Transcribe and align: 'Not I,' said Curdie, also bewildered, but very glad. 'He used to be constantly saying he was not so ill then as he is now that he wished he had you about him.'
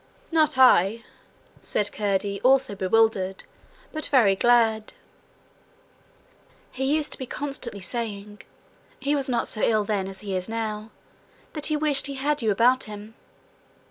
'Not 0.31 0.57
I,' 0.57 1.03
said 1.61 1.91
Curdie, 1.91 2.41
also 2.41 2.73
bewildered, 2.73 3.43
but 3.91 4.07
very 4.07 4.35
glad. 4.35 4.93
'He 6.71 6.85
used 6.85 7.11
to 7.11 7.19
be 7.19 7.27
constantly 7.27 7.81
saying 7.81 8.41
he 8.99 9.13
was 9.15 9.29
not 9.29 9.47
so 9.47 9.61
ill 9.61 9.83
then 9.83 10.07
as 10.07 10.21
he 10.21 10.35
is 10.35 10.49
now 10.49 10.89
that 11.53 11.67
he 11.67 11.77
wished 11.77 12.07
he 12.07 12.15
had 12.15 12.41
you 12.41 12.49
about 12.49 12.85
him.' 12.85 13.13